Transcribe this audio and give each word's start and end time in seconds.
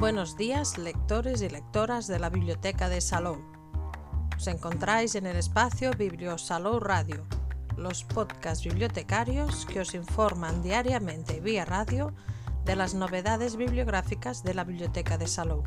Buenos 0.00 0.38
días, 0.38 0.78
lectores 0.78 1.42
y 1.42 1.50
lectoras 1.50 2.06
de 2.06 2.18
la 2.18 2.30
Biblioteca 2.30 2.88
de 2.88 3.02
Salou. 3.02 3.44
Os 4.34 4.46
encontráis 4.46 5.14
en 5.14 5.26
el 5.26 5.36
espacio 5.36 5.90
Biblio 5.90 6.38
Salou 6.38 6.80
Radio, 6.80 7.26
los 7.76 8.04
podcasts 8.04 8.64
bibliotecarios 8.64 9.66
que 9.66 9.80
os 9.80 9.92
informan 9.94 10.62
diariamente 10.62 11.40
vía 11.40 11.66
radio 11.66 12.14
de 12.64 12.76
las 12.76 12.94
novedades 12.94 13.56
bibliográficas 13.56 14.42
de 14.42 14.54
la 14.54 14.64
Biblioteca 14.64 15.18
de 15.18 15.26
Salou. 15.26 15.64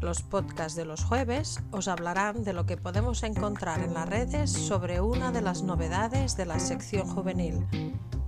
Los 0.00 0.22
podcasts 0.22 0.76
de 0.76 0.84
los 0.84 1.02
jueves 1.02 1.64
os 1.72 1.88
hablarán 1.88 2.44
de 2.44 2.52
lo 2.52 2.64
que 2.64 2.76
podemos 2.76 3.24
encontrar 3.24 3.80
en 3.80 3.94
las 3.94 4.08
redes 4.08 4.52
sobre 4.52 5.00
una 5.00 5.32
de 5.32 5.42
las 5.42 5.64
novedades 5.64 6.36
de 6.36 6.46
la 6.46 6.60
sección 6.60 7.08
juvenil. 7.08 7.66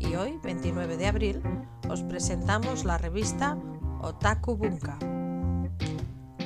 Y 0.01 0.17
hoy, 0.17 0.41
29 0.43 0.97
de 0.97 1.07
abril, 1.07 1.43
os 1.89 2.03
presentamos 2.03 2.85
la 2.85 2.99
revista 2.99 3.57
Otaku 4.07 4.57
Bunka. 4.57 4.97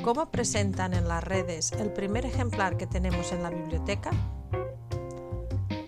¿Cómo 0.02 0.30
presentan 0.30 0.94
en 0.94 1.06
las 1.06 1.22
redes 1.22 1.72
el 1.72 1.92
primer 1.92 2.24
ejemplar 2.24 2.78
que 2.78 2.86
tenemos 2.86 3.32
en 3.32 3.42
la 3.42 3.50
biblioteca? 3.50 4.08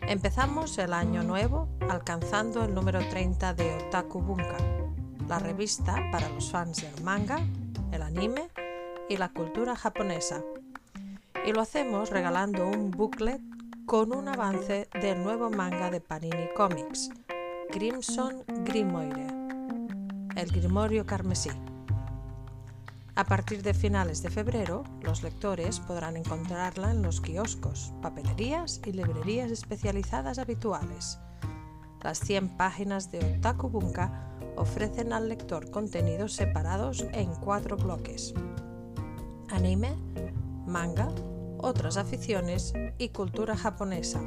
Empezamos 0.03 0.77
el 0.77 0.93
año 0.93 1.23
nuevo 1.23 1.71
alcanzando 1.89 2.63
el 2.63 2.75
número 2.75 2.99
30 3.09 3.55
de 3.55 3.75
Otaku 3.75 4.21
Bunka, 4.21 4.59
la 5.27 5.39
revista 5.39 5.95
para 6.13 6.29
los 6.29 6.51
fans 6.51 6.83
del 6.83 7.03
manga, 7.03 7.39
el 7.91 8.03
anime 8.03 8.51
y 9.09 9.17
la 9.17 9.31
cultura 9.31 9.75
japonesa. 9.75 10.43
Y 11.47 11.53
lo 11.53 11.63
hacemos 11.63 12.11
regalando 12.11 12.69
un 12.69 12.91
booklet 12.91 13.41
con 13.87 14.15
un 14.15 14.29
avance 14.29 14.91
del 15.01 15.23
nuevo 15.23 15.49
manga 15.49 15.91
de 15.91 16.03
Panini 16.03 16.49
Comics, 16.55 17.09
Crimson 17.71 18.45
Grimoire, 18.67 19.42
el 20.37 20.51
Grimorio 20.51 21.05
Carmesí. 21.07 21.51
A 23.15 23.25
partir 23.25 23.63
de 23.63 23.75
finales 23.75 24.23
de 24.23 24.31
febrero, 24.31 24.85
los 25.03 25.23
lectores 25.23 25.81
podrán 25.81 26.17
encontrarla 26.17 26.91
en 26.91 27.03
los 27.03 27.21
kioscos, 27.21 27.93
papelerías 28.01 28.81
y 28.87 28.93
librerías 28.93 29.51
especializadas 29.51 30.39
habituales. 30.39 31.19
Las 32.03 32.19
100 32.21 32.57
páginas 32.57 33.11
de 33.13 33.37
Otaku 33.37 33.69
Bunka 33.69 34.31
ofrecen 34.57 35.13
al 35.13 35.29
lector 35.29 35.71
contenidos 35.71 36.33
separados 36.33 37.07
en 37.13 37.35
cuatro 37.35 37.77
bloques. 37.77 38.33
Anime, 39.51 39.95
manga, 40.67 41.11
otras 41.59 41.99
aficiones 41.99 42.73
y 42.97 43.11
cultura 43.11 43.57
japonesa. 43.57 44.21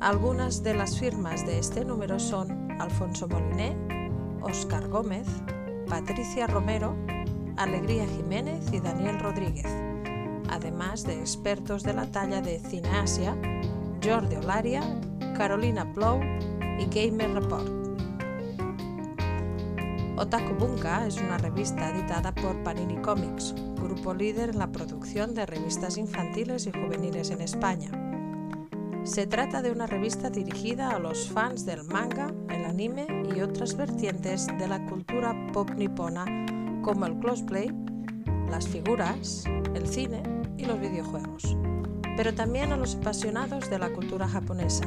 Algunas 0.00 0.62
de 0.62 0.74
las 0.74 0.98
firmas 0.98 1.46
de 1.46 1.58
este 1.58 1.84
número 1.84 2.18
son 2.18 2.72
Alfonso 2.80 3.28
Moliné, 3.28 4.01
Oscar 4.42 4.88
Gómez, 4.88 5.26
Patricia 5.88 6.46
Romero, 6.46 6.96
Alegría 7.56 8.06
Jiménez 8.06 8.72
y 8.72 8.80
Daniel 8.80 9.18
Rodríguez, 9.18 9.66
además 10.50 11.04
de 11.04 11.18
expertos 11.20 11.82
de 11.82 11.94
la 11.94 12.06
talla 12.06 12.40
de 12.40 12.58
Cineasia, 12.58 13.36
Jordi 14.02 14.36
Olaria, 14.36 14.82
Carolina 15.36 15.92
Plow 15.92 16.20
y 16.78 16.86
Gamer 16.86 17.34
Report. 17.34 17.68
Otaku 20.16 20.54
Bunka 20.54 21.06
es 21.06 21.16
una 21.16 21.38
revista 21.38 21.90
editada 21.90 22.34
por 22.34 22.62
Panini 22.62 22.96
Comics, 23.02 23.54
grupo 23.76 24.14
líder 24.14 24.50
en 24.50 24.58
la 24.58 24.70
producción 24.70 25.34
de 25.34 25.46
revistas 25.46 25.96
infantiles 25.96 26.66
y 26.66 26.72
juveniles 26.72 27.30
en 27.30 27.40
España. 27.40 28.11
Se 29.04 29.26
trata 29.26 29.62
de 29.62 29.72
una 29.72 29.88
revista 29.88 30.30
dirigida 30.30 30.90
a 30.90 31.00
los 31.00 31.28
fans 31.28 31.66
del 31.66 31.82
manga, 31.84 32.32
el 32.48 32.64
anime 32.64 33.06
y 33.34 33.40
otras 33.40 33.76
vertientes 33.76 34.46
de 34.46 34.68
la 34.68 34.84
cultura 34.86 35.34
pop 35.52 35.70
nipona 35.70 36.24
como 36.82 37.06
el 37.06 37.18
cosplay, 37.18 37.68
las 38.48 38.68
figuras, 38.68 39.44
el 39.74 39.88
cine 39.88 40.22
y 40.56 40.66
los 40.66 40.78
videojuegos, 40.78 41.56
pero 42.16 42.32
también 42.32 42.72
a 42.72 42.76
los 42.76 42.94
apasionados 42.94 43.68
de 43.68 43.80
la 43.80 43.92
cultura 43.92 44.28
japonesa, 44.28 44.86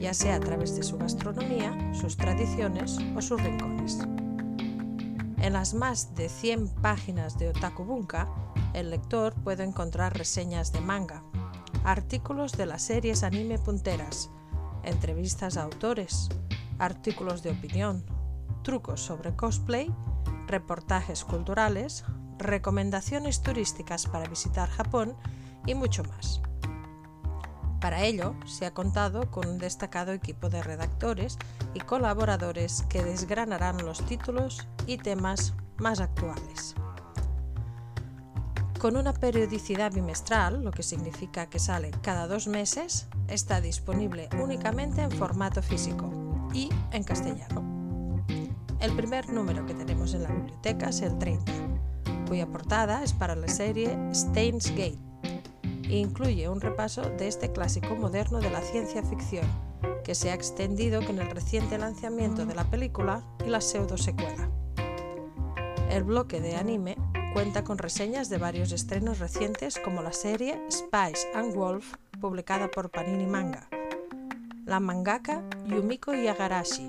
ya 0.00 0.14
sea 0.14 0.36
a 0.36 0.40
través 0.40 0.76
de 0.76 0.84
su 0.84 0.96
gastronomía, 0.96 1.76
sus 1.94 2.16
tradiciones 2.16 2.98
o 3.16 3.20
sus 3.20 3.42
rincones. 3.42 3.98
En 5.40 5.52
las 5.52 5.74
más 5.74 6.14
de 6.14 6.28
100 6.28 6.68
páginas 6.80 7.36
de 7.38 7.48
Otaku 7.48 7.84
Bunka, 7.84 8.28
el 8.72 8.90
lector 8.90 9.34
puede 9.34 9.64
encontrar 9.64 10.16
reseñas 10.16 10.72
de 10.72 10.80
manga, 10.80 11.24
artículos 11.84 12.52
de 12.52 12.66
las 12.66 12.82
series 12.82 13.22
anime 13.22 13.58
punteras, 13.58 14.30
entrevistas 14.82 15.56
a 15.56 15.62
autores, 15.62 16.28
artículos 16.78 17.42
de 17.42 17.50
opinión, 17.50 18.04
trucos 18.62 19.00
sobre 19.00 19.34
cosplay 19.34 19.92
reportajes 20.46 21.24
culturales, 21.24 22.04
recomendaciones 22.38 23.42
turísticas 23.42 24.06
para 24.06 24.28
visitar 24.28 24.68
Japón 24.68 25.16
y 25.66 25.74
mucho 25.74 26.04
más. 26.04 26.40
Para 27.80 28.04
ello, 28.04 28.34
se 28.46 28.66
ha 28.66 28.74
contado 28.74 29.30
con 29.30 29.48
un 29.48 29.58
destacado 29.58 30.12
equipo 30.12 30.48
de 30.48 30.62
redactores 30.62 31.38
y 31.74 31.80
colaboradores 31.80 32.82
que 32.88 33.02
desgranarán 33.02 33.84
los 33.84 34.04
títulos 34.06 34.68
y 34.86 34.98
temas 34.98 35.54
más 35.78 36.00
actuales. 36.00 36.76
Con 38.82 38.96
una 38.96 39.12
periodicidad 39.12 39.92
bimestral, 39.92 40.64
lo 40.64 40.72
que 40.72 40.82
significa 40.82 41.48
que 41.48 41.60
sale 41.60 41.92
cada 42.02 42.26
dos 42.26 42.48
meses, 42.48 43.06
está 43.28 43.60
disponible 43.60 44.28
únicamente 44.42 45.02
en 45.02 45.12
formato 45.12 45.62
físico 45.62 46.10
y 46.52 46.68
en 46.90 47.04
castellano. 47.04 48.24
El 48.80 48.90
primer 48.96 49.32
número 49.32 49.64
que 49.66 49.74
tenemos 49.74 50.14
en 50.14 50.24
la 50.24 50.32
biblioteca 50.32 50.88
es 50.88 51.00
el 51.00 51.16
30, 51.16 51.52
cuya 52.26 52.48
portada 52.48 53.04
es 53.04 53.12
para 53.12 53.36
la 53.36 53.46
serie 53.46 53.96
Steins 54.12 54.70
Gate 54.70 54.98
e 55.84 55.98
incluye 55.98 56.48
un 56.48 56.60
repaso 56.60 57.02
de 57.02 57.28
este 57.28 57.52
clásico 57.52 57.94
moderno 57.94 58.40
de 58.40 58.50
la 58.50 58.62
ciencia 58.62 59.04
ficción, 59.04 59.46
que 60.02 60.16
se 60.16 60.32
ha 60.32 60.34
extendido 60.34 61.06
con 61.06 61.20
el 61.20 61.30
reciente 61.30 61.78
lanzamiento 61.78 62.46
de 62.46 62.56
la 62.56 62.64
película 62.64 63.22
y 63.46 63.48
la 63.48 63.60
pseudo 63.60 63.96
secuela. 63.96 64.50
El 65.88 66.02
bloque 66.02 66.40
de 66.40 66.56
anime 66.56 66.96
cuenta 67.32 67.64
con 67.64 67.78
reseñas 67.78 68.28
de 68.28 68.36
varios 68.36 68.72
estrenos 68.72 69.18
recientes 69.18 69.78
como 69.82 70.02
la 70.02 70.12
serie 70.12 70.60
Spice 70.70 71.26
and 71.34 71.54
Wolf, 71.54 71.94
publicada 72.20 72.70
por 72.70 72.90
Panini 72.90 73.26
Manga, 73.26 73.68
la 74.66 74.80
mangaka 74.80 75.42
Yumiko 75.66 76.12
Yagarashi, 76.12 76.88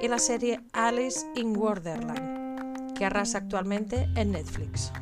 y 0.00 0.08
la 0.08 0.18
serie 0.18 0.64
Alice 0.72 1.26
in 1.34 1.54
Wonderland, 1.56 2.94
que 2.94 3.04
arrasa 3.04 3.38
actualmente 3.38 4.08
en 4.16 4.32
Netflix. 4.32 4.92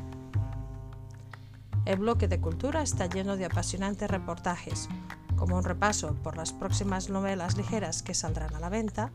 El 1.85 1.99
bloque 1.99 2.27
de 2.27 2.41
cultura 2.41 2.81
está 2.81 3.05
lleno 3.05 3.37
de 3.37 3.45
apasionantes 3.45 4.11
reportajes, 4.11 4.89
como 5.37 5.55
un 5.55 5.63
repaso 5.63 6.15
por 6.15 6.35
las 6.35 6.51
próximas 6.51 7.09
novelas 7.09 7.55
ligeras 7.55 8.03
que 8.03 8.13
saldrán 8.13 8.53
a 8.55 8.59
la 8.59 8.69
venta, 8.69 9.11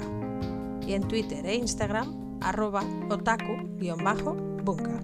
y 0.85 0.93
en 0.93 1.07
Twitter 1.07 1.45
e 1.45 1.55
Instagram, 1.55 2.39
arroba 2.41 2.83
otaku-bunka. 3.09 5.03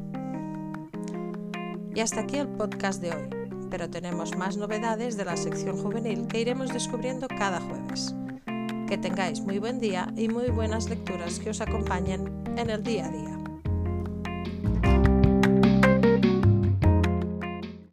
Y 1.94 2.00
hasta 2.00 2.22
aquí 2.22 2.38
el 2.38 2.48
podcast 2.48 3.02
de 3.02 3.12
hoy, 3.12 3.30
pero 3.70 3.90
tenemos 3.90 4.36
más 4.38 4.58
novedades 4.58 5.18
de 5.18 5.26
la 5.26 5.38
sección 5.38 5.78
juvenil 5.78 6.28
que 6.28 6.42
iremos 6.42 6.74
descubriendo 6.74 7.28
cada 7.28 7.62
jueves. 7.62 8.14
Que 8.88 8.98
tengáis 8.98 9.42
muy 9.42 9.60
buen 9.60 9.80
día 9.80 10.12
y 10.16 10.28
muy 10.28 10.50
buenas 10.50 10.90
lecturas 10.90 11.40
que 11.40 11.50
os 11.50 11.62
acompañen 11.62 12.44
en 12.58 12.70
el 12.70 12.84
día 12.84 13.06
a 13.06 13.10
día. 13.10 13.35